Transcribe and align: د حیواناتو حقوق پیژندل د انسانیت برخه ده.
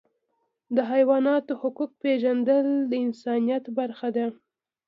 د 0.75 0.77
حیواناتو 0.91 1.53
حقوق 1.61 1.91
پیژندل 2.03 2.67
د 2.91 2.93
انسانیت 3.05 3.63
برخه 3.77 4.09
ده. 4.15 4.25